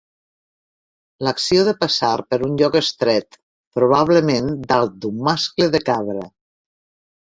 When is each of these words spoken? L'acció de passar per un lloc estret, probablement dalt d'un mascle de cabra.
L'acció 1.27 1.65
de 1.67 1.75
passar 1.83 2.15
per 2.33 2.41
un 2.49 2.57
lloc 2.63 2.79
estret, 2.81 3.39
probablement 3.79 4.53
dalt 4.75 5.01
d'un 5.05 5.25
mascle 5.33 5.73
de 5.79 5.87
cabra. 5.89 6.31